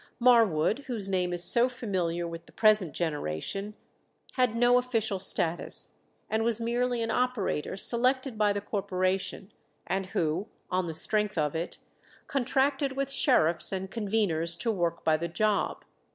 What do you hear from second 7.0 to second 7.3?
an